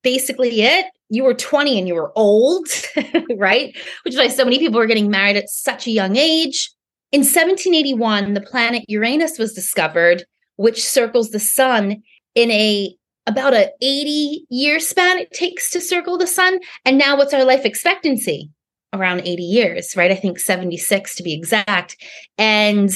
basically 0.03 0.61
it 0.61 0.85
you 1.09 1.23
were 1.23 1.33
20 1.33 1.77
and 1.77 1.87
you 1.87 1.95
were 1.95 2.11
old, 2.15 2.67
right? 3.37 3.75
Which 4.03 4.13
is 4.13 4.17
why 4.17 4.27
so 4.27 4.43
many 4.43 4.59
people 4.59 4.79
were 4.79 4.87
getting 4.87 5.09
married 5.09 5.37
at 5.37 5.49
such 5.49 5.87
a 5.87 5.91
young 5.91 6.15
age. 6.15 6.69
In 7.11 7.19
1781, 7.19 8.33
the 8.33 8.41
planet 8.41 8.83
Uranus 8.87 9.37
was 9.37 9.53
discovered, 9.53 10.25
which 10.57 10.83
circles 10.83 11.29
the 11.29 11.39
sun 11.39 12.03
in 12.35 12.51
a 12.51 12.93
about 13.25 13.53
a 13.53 13.71
80 13.81 14.45
year 14.49 14.79
span 14.79 15.17
it 15.17 15.31
takes 15.31 15.69
to 15.71 15.81
circle 15.81 16.17
the 16.17 16.27
sun. 16.27 16.59
And 16.85 16.97
now 16.97 17.17
what's 17.17 17.33
our 17.33 17.43
life 17.43 17.65
expectancy? 17.65 18.51
Around 18.93 19.21
80 19.21 19.43
years, 19.43 19.97
right? 19.97 20.11
I 20.11 20.15
think 20.15 20.39
76 20.39 21.15
to 21.15 21.23
be 21.23 21.33
exact. 21.33 21.97
And 22.37 22.89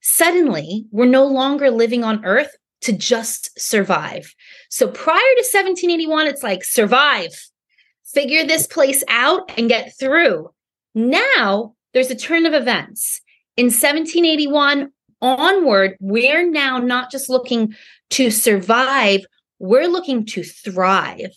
suddenly 0.00 0.86
we're 0.90 1.04
no 1.04 1.26
longer 1.26 1.70
living 1.70 2.02
on 2.02 2.24
Earth 2.24 2.56
to 2.84 2.92
just 2.92 3.58
survive. 3.58 4.34
So 4.68 4.88
prior 4.88 5.18
to 5.18 5.48
1781, 5.52 6.26
it's 6.26 6.42
like 6.42 6.64
survive, 6.64 7.32
figure 8.04 8.46
this 8.46 8.66
place 8.66 9.02
out 9.08 9.50
and 9.58 9.68
get 9.68 9.98
through. 9.98 10.50
Now 10.94 11.74
there's 11.92 12.10
a 12.10 12.16
turn 12.16 12.46
of 12.46 12.54
events. 12.54 13.20
In 13.56 13.66
1781 13.66 14.90
onward, 15.22 15.96
we're 16.00 16.48
now 16.48 16.78
not 16.78 17.10
just 17.10 17.30
looking 17.30 17.74
to 18.10 18.30
survive, 18.30 19.24
we're 19.58 19.88
looking 19.88 20.26
to 20.26 20.42
thrive, 20.42 21.32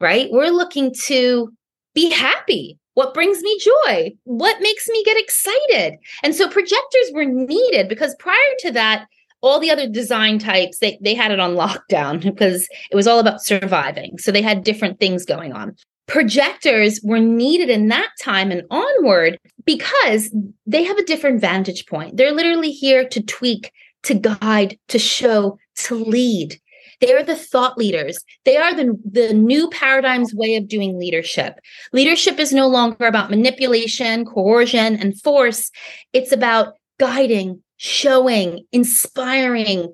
right? 0.00 0.28
We're 0.30 0.50
looking 0.50 0.94
to 1.04 1.52
be 1.94 2.10
happy. 2.10 2.78
What 2.94 3.12
brings 3.12 3.42
me 3.42 3.58
joy? 3.58 4.12
What 4.24 4.62
makes 4.62 4.88
me 4.88 5.04
get 5.04 5.18
excited? 5.18 5.98
And 6.22 6.34
so 6.34 6.48
projectors 6.48 7.10
were 7.12 7.26
needed 7.26 7.88
because 7.88 8.14
prior 8.18 8.54
to 8.60 8.72
that, 8.72 9.06
all 9.46 9.60
the 9.60 9.70
other 9.70 9.88
design 9.88 10.38
types 10.38 10.78
they, 10.78 10.98
they 11.00 11.14
had 11.14 11.30
it 11.30 11.40
on 11.40 11.54
lockdown 11.54 12.20
because 12.22 12.68
it 12.90 12.96
was 12.96 13.06
all 13.06 13.18
about 13.18 13.42
surviving 13.42 14.18
so 14.18 14.30
they 14.30 14.42
had 14.42 14.64
different 14.64 14.98
things 14.98 15.24
going 15.24 15.52
on 15.52 15.74
projectors 16.06 17.00
were 17.02 17.18
needed 17.18 17.68
in 17.68 17.88
that 17.88 18.10
time 18.20 18.52
and 18.52 18.62
onward 18.70 19.38
because 19.64 20.32
they 20.64 20.84
have 20.84 20.98
a 20.98 21.04
different 21.04 21.40
vantage 21.40 21.86
point 21.86 22.16
they're 22.16 22.32
literally 22.32 22.70
here 22.70 23.08
to 23.08 23.22
tweak 23.22 23.72
to 24.02 24.14
guide 24.14 24.78
to 24.88 24.98
show 24.98 25.58
to 25.74 25.94
lead 25.96 26.56
they 27.00 27.12
are 27.12 27.22
the 27.22 27.36
thought 27.36 27.76
leaders. 27.76 28.18
They 28.44 28.56
are 28.56 28.74
the, 28.74 28.98
the 29.04 29.34
new 29.34 29.68
paradigm's 29.68 30.34
way 30.34 30.56
of 30.56 30.68
doing 30.68 30.98
leadership. 30.98 31.60
Leadership 31.92 32.38
is 32.38 32.52
no 32.52 32.66
longer 32.68 33.06
about 33.06 33.30
manipulation, 33.30 34.24
coercion, 34.24 34.96
and 34.96 35.20
force. 35.20 35.70
It's 36.12 36.32
about 36.32 36.74
guiding, 36.98 37.62
showing, 37.76 38.64
inspiring, 38.72 39.92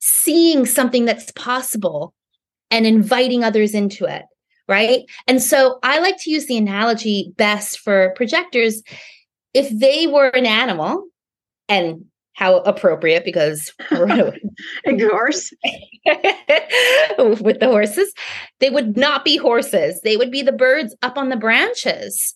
seeing 0.00 0.66
something 0.66 1.04
that's 1.04 1.30
possible 1.32 2.14
and 2.70 2.86
inviting 2.86 3.44
others 3.44 3.74
into 3.74 4.04
it. 4.04 4.24
Right. 4.68 5.04
And 5.28 5.40
so 5.40 5.78
I 5.84 6.00
like 6.00 6.16
to 6.22 6.30
use 6.30 6.46
the 6.46 6.56
analogy 6.56 7.32
best 7.36 7.78
for 7.78 8.12
projectors. 8.16 8.82
If 9.54 9.70
they 9.70 10.08
were 10.08 10.28
an 10.28 10.44
animal, 10.44 11.04
and 11.68 12.04
how 12.34 12.58
appropriate 12.58 13.24
because 13.24 13.72
of 13.90 14.08
course 15.10 15.50
with 17.18 17.60
the 17.60 17.66
horses 17.66 18.12
they 18.60 18.70
would 18.70 18.96
not 18.96 19.24
be 19.24 19.36
horses 19.36 20.00
they 20.02 20.16
would 20.16 20.30
be 20.30 20.42
the 20.42 20.52
birds 20.52 20.94
up 21.02 21.16
on 21.18 21.28
the 21.28 21.36
branches 21.36 22.34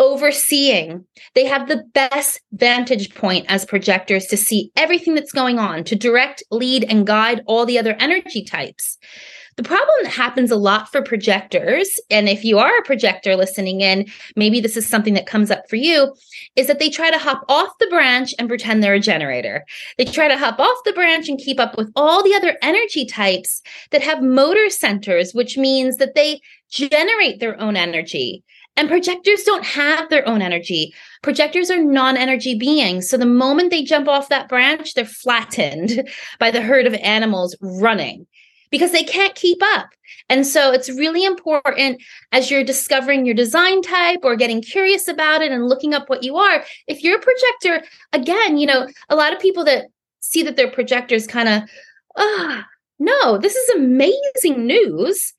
overseeing. 0.00 1.04
They 1.34 1.44
have 1.44 1.68
the 1.68 1.84
best 1.94 2.40
vantage 2.52 3.14
point 3.14 3.46
as 3.48 3.64
projectors 3.64 4.26
to 4.26 4.36
see 4.36 4.72
everything 4.74 5.14
that's 5.14 5.30
going 5.30 5.60
on, 5.60 5.84
to 5.84 5.94
direct, 5.94 6.42
lead, 6.50 6.84
and 6.84 7.06
guide 7.06 7.42
all 7.46 7.66
the 7.66 7.78
other 7.78 7.94
energy 8.00 8.42
types. 8.42 8.98
The 9.56 9.62
problem 9.62 9.94
that 10.02 10.10
happens 10.10 10.50
a 10.50 10.56
lot 10.56 10.90
for 10.90 11.02
projectors, 11.02 12.00
and 12.08 12.30
if 12.30 12.44
you 12.44 12.58
are 12.58 12.78
a 12.78 12.82
projector 12.82 13.36
listening 13.36 13.82
in, 13.82 14.06
maybe 14.34 14.58
this 14.58 14.74
is 14.74 14.88
something 14.88 15.12
that 15.14 15.26
comes 15.26 15.50
up 15.50 15.68
for 15.68 15.76
you, 15.76 16.14
is 16.56 16.66
that 16.68 16.78
they 16.78 16.88
try 16.88 17.10
to 17.10 17.18
hop 17.18 17.44
off 17.48 17.68
the 17.78 17.88
branch 17.88 18.32
and 18.38 18.48
pretend 18.48 18.82
they're 18.82 18.94
a 18.94 19.00
generator. 19.00 19.66
They 19.98 20.06
try 20.06 20.28
to 20.28 20.38
hop 20.38 20.58
off 20.58 20.78
the 20.86 20.94
branch 20.94 21.28
and 21.28 21.38
keep 21.38 21.60
up 21.60 21.76
with 21.76 21.92
all 21.94 22.22
the 22.22 22.34
other 22.34 22.56
energy 22.62 23.04
types 23.04 23.60
that 23.90 24.02
have 24.02 24.22
motor 24.22 24.70
centers, 24.70 25.34
which 25.34 25.58
means 25.58 25.98
that 25.98 26.14
they 26.14 26.40
generate 26.70 27.40
their 27.40 27.60
own 27.60 27.76
energy. 27.76 28.42
And 28.76 28.88
projectors 28.88 29.42
don't 29.42 29.64
have 29.64 30.08
their 30.08 30.26
own 30.26 30.40
energy. 30.40 30.94
Projectors 31.22 31.70
are 31.70 31.82
non 31.82 32.16
energy 32.16 32.54
beings. 32.54 33.08
So 33.08 33.16
the 33.16 33.26
moment 33.26 33.70
they 33.70 33.82
jump 33.82 34.08
off 34.08 34.28
that 34.28 34.48
branch, 34.48 34.94
they're 34.94 35.04
flattened 35.04 36.08
by 36.38 36.50
the 36.50 36.62
herd 36.62 36.86
of 36.86 36.94
animals 36.94 37.56
running 37.60 38.26
because 38.70 38.92
they 38.92 39.02
can't 39.02 39.34
keep 39.34 39.58
up. 39.62 39.90
And 40.28 40.46
so 40.46 40.72
it's 40.72 40.88
really 40.88 41.24
important 41.24 42.00
as 42.32 42.50
you're 42.50 42.64
discovering 42.64 43.26
your 43.26 43.34
design 43.34 43.82
type 43.82 44.20
or 44.22 44.36
getting 44.36 44.62
curious 44.62 45.08
about 45.08 45.42
it 45.42 45.50
and 45.50 45.68
looking 45.68 45.92
up 45.92 46.08
what 46.08 46.22
you 46.22 46.36
are. 46.36 46.64
If 46.86 47.02
you're 47.02 47.18
a 47.18 47.22
projector, 47.22 47.86
again, 48.12 48.56
you 48.56 48.66
know, 48.66 48.86
a 49.08 49.16
lot 49.16 49.32
of 49.32 49.40
people 49.40 49.64
that 49.64 49.86
see 50.20 50.42
that 50.44 50.56
they're 50.56 50.70
projectors 50.70 51.26
kind 51.26 51.48
of, 51.48 51.62
ah, 52.16 52.16
oh, 52.16 52.62
no, 52.98 53.38
this 53.38 53.56
is 53.56 53.68
amazing 53.70 54.66
news 54.66 55.32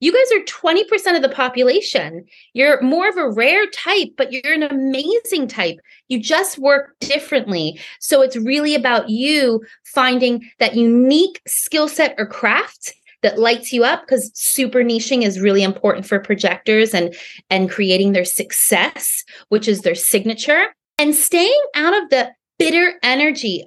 you 0.00 0.12
guys 0.12 0.38
are 0.38 0.44
20% 0.44 1.16
of 1.16 1.22
the 1.22 1.28
population. 1.28 2.24
You're 2.52 2.80
more 2.82 3.08
of 3.08 3.16
a 3.16 3.30
rare 3.30 3.66
type, 3.68 4.10
but 4.16 4.32
you're 4.32 4.52
an 4.52 4.62
amazing 4.62 5.48
type. 5.48 5.78
You 6.08 6.20
just 6.20 6.58
work 6.58 6.94
differently. 7.00 7.80
So 8.00 8.20
it's 8.20 8.36
really 8.36 8.74
about 8.74 9.08
you 9.08 9.62
finding 9.84 10.50
that 10.58 10.74
unique 10.74 11.40
skill 11.46 11.88
set 11.88 12.14
or 12.18 12.26
craft 12.26 12.94
that 13.22 13.38
lights 13.38 13.72
you 13.72 13.84
up 13.84 14.02
because 14.02 14.30
super 14.34 14.80
niching 14.80 15.22
is 15.22 15.40
really 15.40 15.62
important 15.62 16.06
for 16.06 16.18
projectors 16.18 16.92
and 16.92 17.14
and 17.48 17.70
creating 17.70 18.12
their 18.12 18.24
success, 18.24 19.24
which 19.48 19.66
is 19.66 19.80
their 19.80 19.94
signature 19.94 20.66
and 20.98 21.14
staying 21.14 21.62
out 21.74 21.94
of 22.00 22.10
the 22.10 22.30
bitter 22.58 22.94
energy 23.02 23.64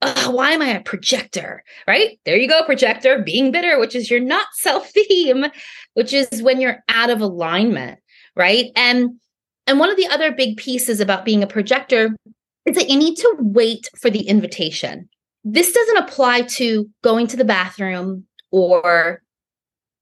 why 0.00 0.52
am 0.52 0.62
I 0.62 0.68
a 0.68 0.82
projector? 0.82 1.64
Right? 1.86 2.18
There 2.24 2.36
you 2.36 2.48
go, 2.48 2.64
projector, 2.64 3.22
being 3.22 3.50
bitter, 3.50 3.78
which 3.78 3.94
is 3.94 4.10
your 4.10 4.20
not 4.20 4.46
self 4.52 4.90
theme, 4.90 5.46
which 5.94 6.12
is 6.12 6.42
when 6.42 6.60
you're 6.60 6.84
out 6.88 7.10
of 7.10 7.20
alignment, 7.20 8.00
right? 8.36 8.66
And 8.76 9.18
and 9.66 9.78
one 9.78 9.90
of 9.90 9.96
the 9.96 10.08
other 10.08 10.32
big 10.32 10.56
pieces 10.56 11.00
about 11.00 11.24
being 11.24 11.42
a 11.42 11.46
projector 11.46 12.16
is 12.64 12.76
that 12.76 12.88
you 12.88 12.98
need 12.98 13.16
to 13.16 13.36
wait 13.38 13.88
for 14.00 14.10
the 14.10 14.26
invitation. 14.26 15.08
This 15.44 15.72
doesn't 15.72 15.98
apply 15.98 16.42
to 16.42 16.88
going 17.02 17.26
to 17.28 17.36
the 17.36 17.44
bathroom 17.44 18.24
or 18.50 19.22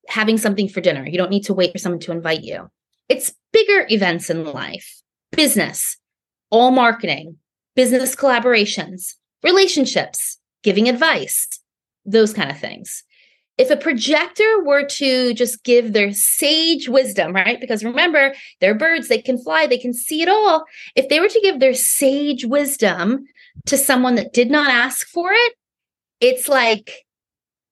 having 0.08 0.38
something 0.38 0.68
for 0.68 0.80
dinner. 0.80 1.06
You 1.06 1.18
don't 1.18 1.30
need 1.30 1.44
to 1.44 1.54
wait 1.54 1.72
for 1.72 1.78
someone 1.78 2.00
to 2.00 2.12
invite 2.12 2.42
you. 2.42 2.68
It's 3.08 3.34
bigger 3.52 3.86
events 3.90 4.30
in 4.30 4.44
life, 4.44 5.00
business, 5.32 5.96
all 6.50 6.70
marketing, 6.70 7.36
business 7.74 8.14
collaborations, 8.14 9.14
relationships, 9.42 10.38
giving 10.62 10.88
advice, 10.88 11.48
those 12.04 12.32
kind 12.32 12.50
of 12.50 12.58
things. 12.58 13.02
If 13.58 13.70
a 13.70 13.76
projector 13.76 14.62
were 14.64 14.84
to 14.84 15.32
just 15.32 15.64
give 15.64 15.92
their 15.92 16.12
sage 16.12 16.88
wisdom, 16.88 17.32
right? 17.34 17.58
Because 17.58 17.82
remember, 17.82 18.34
they're 18.60 18.74
birds, 18.74 19.08
they 19.08 19.20
can 19.20 19.42
fly, 19.42 19.66
they 19.66 19.78
can 19.78 19.94
see 19.94 20.20
it 20.20 20.28
all. 20.28 20.64
If 20.94 21.08
they 21.08 21.20
were 21.20 21.28
to 21.28 21.40
give 21.40 21.58
their 21.58 21.72
sage 21.72 22.44
wisdom 22.44 23.24
to 23.64 23.78
someone 23.78 24.16
that 24.16 24.34
did 24.34 24.50
not 24.50 24.68
ask 24.68 25.08
for 25.08 25.32
it, 25.32 25.54
it's 26.20 26.48
like 26.48 27.06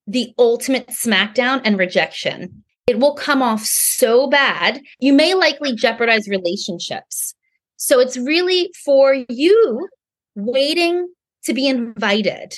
the 0.07 0.33
ultimate 0.39 0.89
smackdown 0.89 1.61
and 1.65 1.79
rejection. 1.79 2.65
It 2.87 2.99
will 2.99 3.15
come 3.15 3.43
off 3.43 3.65
so 3.65 4.27
bad. 4.29 4.81
You 5.01 5.13
may 5.13 5.35
likely 5.35 5.75
jeopardize 5.75 6.29
relationships. 6.29 7.35
So 7.77 8.01
it's 8.01 8.17
really 8.17 8.71
for 8.85 9.15
you 9.29 9.89
waiting 10.35 11.09
to 11.45 11.55
be 11.55 11.69
invited. 11.69 12.55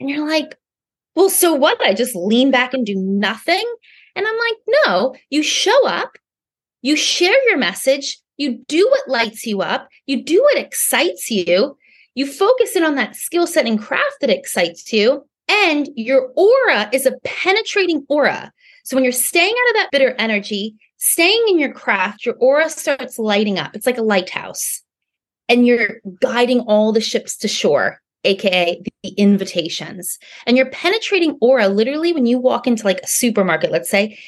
And 0.00 0.08
you're 0.10 0.26
like, 0.26 0.56
well, 1.14 1.30
so 1.30 1.54
what? 1.54 1.80
I 1.80 1.94
just 1.94 2.14
lean 2.14 2.50
back 2.50 2.74
and 2.74 2.84
do 2.84 2.94
nothing. 2.94 3.64
And 4.14 4.26
I'm 4.26 4.38
like, 4.38 4.56
no, 4.86 5.14
you 5.30 5.42
show 5.42 5.86
up, 5.86 6.16
you 6.82 6.96
share 6.96 7.48
your 7.48 7.58
message, 7.58 8.18
you 8.36 8.58
do 8.68 8.86
what 8.90 9.08
lights 9.08 9.46
you 9.46 9.62
up, 9.62 9.88
you 10.06 10.22
do 10.22 10.42
what 10.42 10.58
excites 10.58 11.30
you, 11.30 11.76
you 12.14 12.26
focus 12.26 12.76
in 12.76 12.84
on 12.84 12.94
that 12.96 13.16
skill 13.16 13.46
set 13.46 13.66
and 13.66 13.80
craft 13.80 14.16
that 14.20 14.30
excites 14.30 14.92
you. 14.92 15.26
And 15.48 15.88
your 15.94 16.32
aura 16.34 16.88
is 16.92 17.06
a 17.06 17.16
penetrating 17.24 18.04
aura. 18.08 18.52
So 18.84 18.96
when 18.96 19.04
you're 19.04 19.12
staying 19.12 19.54
out 19.54 19.70
of 19.70 19.74
that 19.76 19.90
bitter 19.92 20.14
energy, 20.18 20.74
staying 20.96 21.44
in 21.48 21.58
your 21.58 21.72
craft, 21.72 22.26
your 22.26 22.36
aura 22.36 22.68
starts 22.68 23.18
lighting 23.18 23.58
up. 23.58 23.74
It's 23.74 23.86
like 23.86 23.98
a 23.98 24.02
lighthouse. 24.02 24.82
And 25.48 25.66
you're 25.66 26.00
guiding 26.20 26.60
all 26.60 26.92
the 26.92 27.00
ships 27.00 27.36
to 27.38 27.48
shore 27.48 28.00
aka 28.26 28.82
the 29.02 29.10
invitations. 29.10 30.18
And 30.46 30.56
your 30.56 30.70
penetrating 30.70 31.38
aura, 31.40 31.68
literally, 31.68 32.12
when 32.12 32.26
you 32.26 32.38
walk 32.38 32.66
into 32.66 32.84
like 32.84 33.00
a 33.00 33.06
supermarket, 33.06 33.70
let's 33.70 33.90
say, 33.90 34.18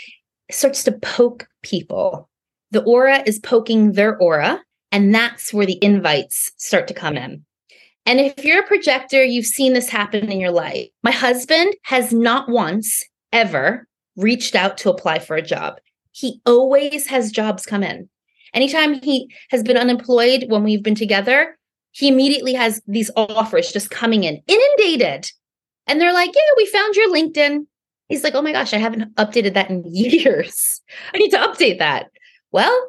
starts 0.50 0.84
to 0.84 0.92
poke 0.92 1.48
people. 1.62 2.28
The 2.70 2.82
aura 2.82 3.22
is 3.26 3.38
poking 3.38 3.92
their 3.92 4.16
aura, 4.18 4.62
and 4.92 5.14
that's 5.14 5.52
where 5.52 5.66
the 5.66 5.82
invites 5.82 6.52
start 6.56 6.88
to 6.88 6.94
come 6.94 7.16
in. 7.16 7.44
And 8.06 8.20
if 8.20 8.42
you're 8.44 8.62
a 8.62 8.66
projector, 8.66 9.22
you've 9.22 9.46
seen 9.46 9.74
this 9.74 9.90
happen 9.90 10.30
in 10.30 10.40
your 10.40 10.50
life. 10.50 10.88
My 11.02 11.10
husband 11.10 11.74
has 11.82 12.12
not 12.12 12.48
once 12.48 13.04
ever 13.32 13.86
reached 14.16 14.54
out 14.54 14.78
to 14.78 14.90
apply 14.90 15.18
for 15.18 15.36
a 15.36 15.42
job. 15.42 15.78
He 16.12 16.40
always 16.46 17.06
has 17.08 17.30
jobs 17.30 17.66
come 17.66 17.82
in. 17.82 18.08
Anytime 18.54 18.94
he 19.02 19.30
has 19.50 19.62
been 19.62 19.76
unemployed 19.76 20.46
when 20.48 20.64
we've 20.64 20.82
been 20.82 20.94
together, 20.94 21.57
he 21.98 22.06
immediately 22.06 22.54
has 22.54 22.80
these 22.86 23.10
offers 23.16 23.72
just 23.72 23.90
coming 23.90 24.22
in, 24.22 24.40
inundated. 24.46 25.28
And 25.88 26.00
they're 26.00 26.12
like, 26.12 26.30
Yeah, 26.32 26.54
we 26.56 26.66
found 26.66 26.94
your 26.94 27.12
LinkedIn. 27.12 27.66
He's 28.08 28.22
like, 28.22 28.36
Oh 28.36 28.42
my 28.42 28.52
gosh, 28.52 28.72
I 28.72 28.78
haven't 28.78 29.14
updated 29.16 29.54
that 29.54 29.68
in 29.68 29.82
years. 29.92 30.80
I 31.12 31.18
need 31.18 31.30
to 31.30 31.38
update 31.38 31.80
that. 31.80 32.10
Well, 32.52 32.88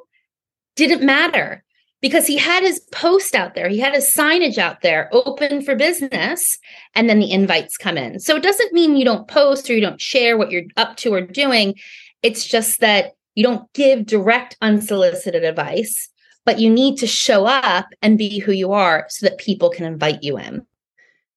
didn't 0.75 1.03
matter 1.03 1.63
because 2.01 2.27
he 2.27 2.37
had 2.37 2.61
his 2.61 2.81
post 2.91 3.33
out 3.33 3.55
there, 3.55 3.67
he 3.67 3.79
had 3.79 3.95
his 3.95 4.13
signage 4.15 4.59
out 4.59 4.81
there 4.81 5.09
open 5.11 5.63
for 5.63 5.75
business, 5.75 6.59
and 6.93 7.09
then 7.09 7.19
the 7.19 7.31
invites 7.31 7.77
come 7.77 7.97
in. 7.97 8.19
So 8.19 8.35
it 8.35 8.43
doesn't 8.43 8.73
mean 8.73 8.95
you 8.95 9.05
don't 9.05 9.27
post 9.27 9.69
or 9.69 9.73
you 9.73 9.81
don't 9.81 9.99
share 9.99 10.37
what 10.37 10.51
you're 10.51 10.63
up 10.77 10.97
to 10.97 11.13
or 11.15 11.21
doing. 11.21 11.73
It's 12.21 12.45
just 12.45 12.79
that 12.81 13.13
you 13.33 13.43
don't 13.43 13.71
give 13.73 14.05
direct 14.05 14.55
unsolicited 14.61 15.43
advice 15.43 16.09
but 16.45 16.59
you 16.59 16.69
need 16.69 16.97
to 16.97 17.07
show 17.07 17.45
up 17.45 17.87
and 18.01 18.17
be 18.17 18.39
who 18.39 18.51
you 18.51 18.71
are 18.71 19.05
so 19.09 19.25
that 19.25 19.37
people 19.37 19.69
can 19.69 19.85
invite 19.85 20.23
you 20.23 20.37
in. 20.37 20.65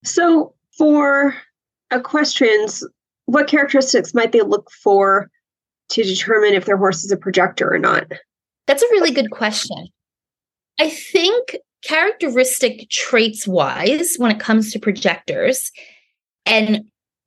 So, 0.05 0.55
for 0.77 1.35
equestrians, 1.91 2.87
what 3.27 3.49
characteristics 3.49 4.15
might 4.15 4.33
they 4.33 4.41
look 4.41 4.71
for 4.71 5.31
to 5.91 6.03
determine 6.03 6.55
if 6.55 6.65
their 6.65 6.77
horse 6.77 7.05
is 7.05 7.13
a 7.13 7.17
projector 7.17 7.73
or 7.73 7.79
not? 7.79 8.05
That's 8.67 8.83
a 8.83 8.89
really 8.91 9.11
good 9.11 9.31
question. 9.31 9.89
I 10.81 10.89
think 10.89 11.57
characteristic 11.85 12.89
traits 12.89 13.47
wise, 13.47 14.15
when 14.17 14.31
it 14.31 14.41
comes 14.41 14.73
to 14.73 14.79
projectors 14.79 15.71
and 16.47 16.85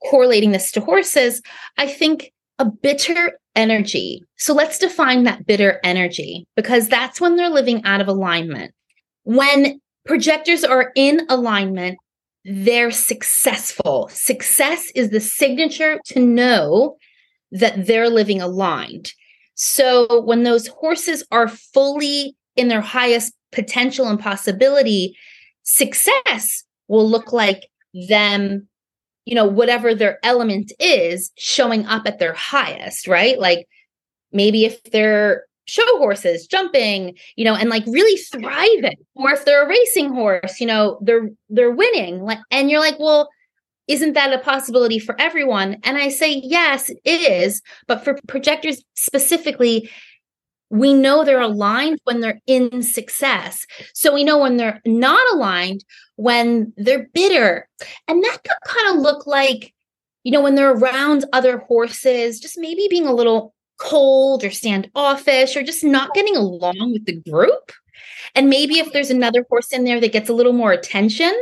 correlating 0.10 0.52
this 0.52 0.72
to 0.72 0.82
horses, 0.82 1.42
I 1.78 1.88
think 1.88 2.32
a 2.60 2.66
bitter 2.66 3.40
energy. 3.56 4.22
So 4.38 4.54
let's 4.54 4.78
define 4.80 5.24
that 5.24 5.46
bitter 5.46 5.80
energy 5.84 6.48
because 6.56 6.88
that's 6.88 7.22
when 7.22 7.36
they're 7.36 7.50
living 7.50 7.84
out 7.86 8.02
of 8.02 8.08
alignment. 8.08 8.74
When 9.24 9.80
projectors 10.06 10.64
are 10.64 10.92
in 10.96 11.26
alignment, 11.30 11.98
they're 12.44 12.92
successful. 12.92 14.08
Success 14.12 14.92
is 14.94 15.10
the 15.10 15.20
signature 15.20 16.00
to 16.06 16.20
know 16.20 16.98
that 17.52 17.88
they're 17.88 18.10
living 18.10 18.42
aligned. 18.42 19.12
So 19.56 20.22
when 20.22 20.44
those 20.44 20.68
horses 20.68 21.24
are 21.32 21.48
fully 21.48 22.36
in 22.56 22.68
their 22.68 22.82
highest 22.82 23.34
potential 23.52 24.08
and 24.08 24.20
possibility, 24.20 25.18
success 25.64 26.64
will 26.88 27.10
look 27.10 27.34
like 27.34 27.68
them, 28.08 28.68
you 29.26 29.36
know, 29.36 29.46
whatever 29.46 29.94
their 29.94 30.20
element 30.24 30.72
is, 30.80 31.32
showing 31.38 31.86
up 31.88 32.08
at 32.08 32.20
their 32.20 32.34
highest, 32.34 33.08
right? 33.08 33.40
Like 33.40 33.68
maybe 34.32 34.66
if 34.66 34.82
they're 34.84 35.46
show 35.68 35.98
horses 35.98 36.46
jumping 36.46 37.18
you 37.36 37.44
know 37.44 37.56
and 37.56 37.70
like 37.70 37.84
really 37.88 38.18
thriving. 38.18 38.98
Or 39.16 39.32
if 39.32 39.46
they're 39.46 39.66
a 39.66 39.68
racing 39.68 40.14
horse 40.14 40.60
you 40.60 40.68
know 40.68 41.00
they're 41.02 41.30
they're 41.50 41.72
winning. 41.72 42.22
Like 42.22 42.40
and 42.52 42.70
you're 42.70 42.80
like 42.80 43.00
well 43.00 43.30
isn't 43.88 44.14
that 44.14 44.34
a 44.34 44.40
possibility 44.40 45.00
for 45.00 45.20
everyone? 45.20 45.78
And 45.84 45.98
i 45.98 46.10
say 46.10 46.42
yes 46.44 46.90
it 46.90 47.02
is. 47.06 47.62
But 47.88 48.04
for 48.04 48.18
projectors 48.28 48.84
specifically 48.94 49.90
we 50.70 50.94
know 50.94 51.24
they're 51.24 51.42
aligned 51.42 52.00
when 52.06 52.22
they're 52.22 52.42
in 52.48 52.82
success 52.82 53.66
so 53.94 54.14
we 54.14 54.24
know 54.24 54.40
when 54.40 54.58
they're 54.58 54.82
not 54.86 55.22
aligned 55.34 55.84
when 56.16 56.74
they're 56.78 57.08
bitter 57.14 57.68
and 58.08 58.24
that 58.24 58.40
could 58.44 58.58
kind 58.66 58.96
of 58.96 59.02
look 59.02 59.28
like 59.28 59.74
you 60.24 60.32
know 60.32 60.42
when 60.42 60.56
they're 60.56 60.76
around 60.76 61.26
other 61.34 61.60
horses 61.60 62.40
just 62.40 62.58
maybe 62.58 62.88
being 62.90 63.06
a 63.06 63.14
little 63.14 63.56
cold 63.78 64.44
or 64.44 64.52
standoffish 64.52 65.56
or 65.56 65.64
just 65.64 65.84
not 65.84 66.14
getting 66.14 66.36
along 66.36 66.92
with 66.94 67.06
the 67.06 67.20
group. 67.30 67.72
And 68.34 68.50
maybe 68.50 68.80
if 68.80 68.92
there's 68.92 69.10
another 69.10 69.46
horse 69.50 69.72
in 69.72 69.84
there 69.84 70.00
that 70.00 70.12
gets 70.12 70.30
a 70.30 70.34
little 70.34 70.54
more 70.54 70.72
attention 70.72 71.34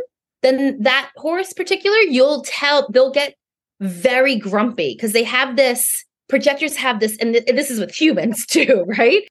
than 0.41 0.81
that 0.81 1.11
horse 1.15 1.53
particular, 1.53 1.97
you'll 1.97 2.43
tell 2.43 2.87
they'll 2.89 3.11
get 3.11 3.35
very 3.79 4.35
grumpy 4.35 4.93
because 4.93 5.13
they 5.13 5.23
have 5.23 5.55
this 5.55 6.05
projectors 6.33 6.75
have 6.75 6.99
this 6.99 7.15
and 7.19 7.35
th- 7.35 7.45
this 7.45 7.69
is 7.69 7.79
with 7.79 7.93
humans 7.93 8.43
too, 8.47 8.83
right? 8.97 9.21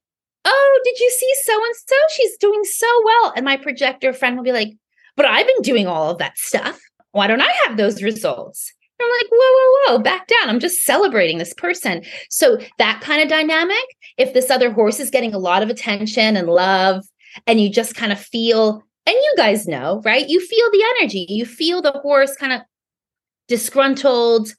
Oh, 0.44 0.80
did 0.84 0.98
you 1.00 1.10
see 1.10 1.32
so 1.42 1.52
and 1.52 1.74
so? 1.74 1.96
She's 2.14 2.36
doing 2.36 2.62
so 2.62 2.86
well. 3.04 3.32
And 3.34 3.44
my 3.44 3.56
projector 3.56 4.12
friend 4.12 4.36
will 4.36 4.44
be 4.44 4.52
like, 4.52 4.68
"But 5.16 5.26
I've 5.26 5.46
been 5.48 5.62
doing 5.62 5.88
all 5.88 6.10
of 6.10 6.18
that 6.18 6.38
stuff. 6.38 6.80
Why 7.10 7.26
don't 7.26 7.40
I 7.40 7.52
have 7.66 7.76
those 7.76 8.04
results?" 8.04 8.72
I'm 9.00 9.10
like, 9.10 9.30
whoa, 9.32 9.38
whoa, 9.38 9.96
whoa, 9.96 10.02
back 10.04 10.28
down. 10.28 10.48
I'm 10.48 10.60
just 10.60 10.84
celebrating 10.84 11.38
this 11.38 11.52
person. 11.54 12.04
So 12.30 12.58
that 12.78 13.00
kind 13.00 13.20
of 13.20 13.28
dynamic, 13.28 13.84
if 14.16 14.32
this 14.32 14.48
other 14.48 14.70
horse 14.70 15.00
is 15.00 15.10
getting 15.10 15.34
a 15.34 15.38
lot 15.38 15.64
of 15.64 15.70
attention 15.70 16.36
and 16.36 16.46
love, 16.46 17.04
and 17.48 17.60
you 17.60 17.68
just 17.68 17.96
kind 17.96 18.12
of 18.12 18.20
feel, 18.20 18.84
and 19.06 19.16
you 19.16 19.34
guys 19.36 19.66
know, 19.66 20.00
right? 20.04 20.28
You 20.28 20.38
feel 20.38 20.70
the 20.70 20.84
energy. 21.00 21.26
You 21.28 21.46
feel 21.46 21.82
the 21.82 21.98
horse 22.04 22.36
kind 22.36 22.52
of 22.52 22.60
disgruntled 23.48 24.54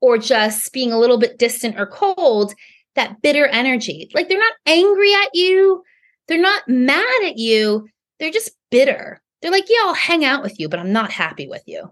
or 0.00 0.18
just 0.18 0.72
being 0.72 0.92
a 0.92 0.98
little 0.98 1.18
bit 1.18 1.38
distant 1.38 1.78
or 1.78 1.86
cold, 1.86 2.54
that 2.94 3.20
bitter 3.22 3.46
energy. 3.46 4.10
Like 4.14 4.28
they're 4.28 4.38
not 4.38 4.54
angry 4.66 5.12
at 5.14 5.30
you, 5.34 5.82
they're 6.26 6.40
not 6.40 6.68
mad 6.68 7.24
at 7.24 7.38
you, 7.38 7.88
they're 8.18 8.30
just 8.30 8.52
bitter. 8.70 9.20
They're 9.40 9.52
like, 9.52 9.68
yeah, 9.68 9.82
I'll 9.82 9.94
hang 9.94 10.24
out 10.24 10.42
with 10.42 10.58
you, 10.58 10.68
but 10.68 10.80
I'm 10.80 10.92
not 10.92 11.12
happy 11.12 11.46
with 11.46 11.62
you. 11.66 11.90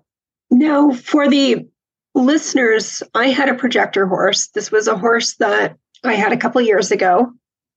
Now, 0.50 0.90
for 0.92 1.28
the 1.28 1.66
listeners, 2.14 3.02
I 3.14 3.28
had 3.28 3.48
a 3.48 3.54
projector 3.54 4.06
horse. 4.06 4.48
This 4.48 4.70
was 4.70 4.88
a 4.88 4.96
horse 4.96 5.36
that 5.36 5.76
I 6.02 6.14
had 6.14 6.32
a 6.32 6.36
couple 6.36 6.60
years 6.60 6.90
ago. 6.90 7.32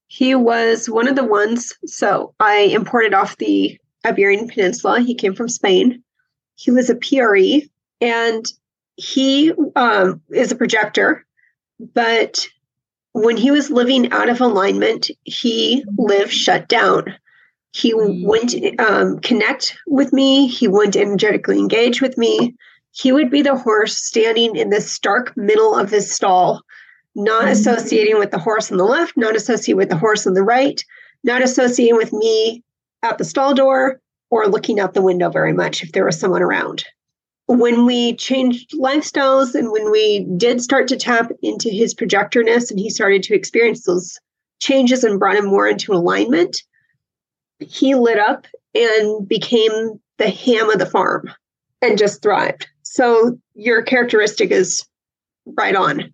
He 0.07 0.33
was 0.33 0.89
one 0.89 1.07
of 1.07 1.15
the 1.15 1.23
ones, 1.23 1.73
so 1.85 2.33
I 2.39 2.61
imported 2.61 3.13
off 3.13 3.37
the 3.37 3.79
Iberian 4.05 4.47
Peninsula. 4.47 5.01
He 5.01 5.13
came 5.13 5.35
from 5.35 5.49
Spain. 5.49 6.01
He 6.55 6.71
was 6.71 6.89
a 6.89 6.95
PRE 6.95 7.67
and 8.01 8.45
he 8.99 9.53
um, 9.75 10.21
is 10.29 10.51
a 10.51 10.55
projector, 10.55 11.25
but 11.93 12.47
when 13.13 13.37
he 13.37 13.51
was 13.51 13.69
living 13.69 14.11
out 14.11 14.29
of 14.29 14.41
alignment, 14.41 15.09
he 15.23 15.83
lived 15.97 16.31
shut 16.31 16.67
down. 16.67 17.15
He 17.71 17.93
mm. 17.93 18.25
wouldn't 18.25 18.79
um, 18.79 19.19
connect 19.19 19.77
with 19.87 20.11
me. 20.13 20.47
He 20.47 20.67
wouldn't 20.67 20.95
energetically 20.95 21.59
engage 21.59 22.01
with 22.01 22.17
me 22.17 22.55
he 22.91 23.11
would 23.11 23.29
be 23.29 23.41
the 23.41 23.57
horse 23.57 23.97
standing 23.97 24.55
in 24.55 24.69
the 24.69 24.81
stark 24.81 25.35
middle 25.37 25.75
of 25.75 25.89
his 25.89 26.13
stall, 26.13 26.61
not 27.15 27.43
mm-hmm. 27.43 27.51
associating 27.51 28.19
with 28.19 28.31
the 28.31 28.39
horse 28.39 28.71
on 28.71 28.77
the 28.77 28.83
left, 28.83 29.15
not 29.15 29.35
associating 29.35 29.77
with 29.77 29.89
the 29.89 29.97
horse 29.97 30.25
on 30.25 30.33
the 30.33 30.43
right, 30.43 30.83
not 31.23 31.41
associating 31.41 31.97
with 31.97 32.13
me 32.13 32.63
at 33.03 33.17
the 33.17 33.25
stall 33.25 33.53
door 33.53 34.01
or 34.29 34.47
looking 34.47 34.79
out 34.79 34.93
the 34.93 35.01
window 35.01 35.29
very 35.29 35.53
much 35.53 35.83
if 35.83 35.91
there 35.91 36.05
was 36.05 36.19
someone 36.19 36.41
around. 36.41 36.83
When 37.51 37.87
we 37.87 38.15
changed 38.15 38.73
lifestyles 38.73 39.55
and 39.55 39.71
when 39.71 39.89
we 39.89 40.23
did 40.37 40.61
start 40.61 40.87
to 40.89 40.97
tap 40.97 41.31
into 41.41 41.71
his 41.71 41.95
projectorness 41.95 42.69
and 42.69 42.79
he 42.79 42.91
started 42.91 43.23
to 43.23 43.33
experience 43.33 43.85
those 43.85 44.19
changes 44.59 45.03
and 45.03 45.17
brought 45.17 45.35
him 45.35 45.47
more 45.47 45.67
into 45.67 45.91
alignment, 45.91 46.61
he 47.57 47.95
lit 47.95 48.19
up 48.19 48.45
and 48.75 49.27
became 49.27 49.99
the 50.17 50.29
ham 50.29 50.69
of 50.69 50.77
the 50.77 50.85
farm 50.85 51.31
and 51.81 51.97
just 51.97 52.21
thrived. 52.21 52.67
So 52.83 53.39
your 53.55 53.81
characteristic 53.81 54.51
is 54.51 54.85
right 55.45 55.75
on. 55.75 56.13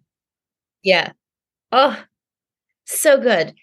Yeah. 0.83 1.11
Oh, 1.73 2.01
so 2.85 3.19
good. 3.19 3.53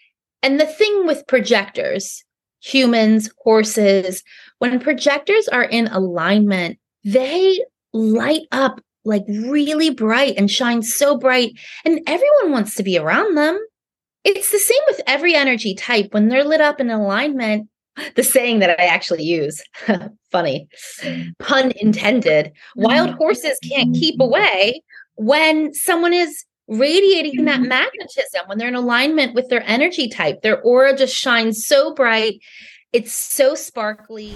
And 0.42 0.60
the 0.60 0.66
thing 0.66 1.06
with 1.06 1.26
projectors, 1.26 2.22
humans, 2.60 3.30
horses, 3.38 4.22
when 4.58 4.78
projectors 4.78 5.48
are 5.48 5.64
in 5.64 5.86
alignment, 5.86 6.78
they 7.04 7.64
light 7.92 8.42
up 8.52 8.80
like 9.04 9.24
really 9.28 9.90
bright 9.90 10.34
and 10.36 10.50
shine 10.50 10.82
so 10.82 11.16
bright, 11.16 11.52
and 11.84 12.00
everyone 12.06 12.52
wants 12.52 12.74
to 12.76 12.82
be 12.82 12.98
around 12.98 13.36
them. 13.36 13.58
It's 14.24 14.52
the 14.52 14.58
same 14.58 14.80
with 14.86 15.00
every 15.06 15.34
energy 15.34 15.74
type. 15.74 16.12
When 16.12 16.28
they're 16.28 16.44
lit 16.44 16.60
up 16.60 16.80
in 16.80 16.90
alignment, 16.90 17.68
the 18.14 18.22
saying 18.22 18.60
that 18.60 18.78
I 18.78 18.84
actually 18.84 19.24
use. 19.24 19.62
Funny. 20.30 20.68
Pun 21.38 21.72
intended. 21.76 22.52
Wild 22.76 23.10
mm-hmm. 23.10 23.18
horses 23.18 23.58
can't 23.68 23.94
keep 23.94 24.20
away 24.20 24.82
when 25.16 25.74
someone 25.74 26.12
is 26.12 26.44
radiating 26.68 27.44
that 27.44 27.60
mm-hmm. 27.60 27.68
magnetism, 27.68 28.42
when 28.46 28.58
they're 28.58 28.68
in 28.68 28.74
alignment 28.74 29.34
with 29.34 29.48
their 29.48 29.62
energy 29.66 30.08
type. 30.08 30.42
Their 30.42 30.60
aura 30.62 30.96
just 30.96 31.14
shines 31.14 31.66
so 31.66 31.92
bright. 31.94 32.40
It's 32.92 33.12
so 33.12 33.54
sparkly. 33.54 34.34